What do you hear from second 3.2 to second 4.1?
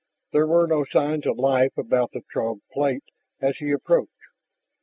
as he approached.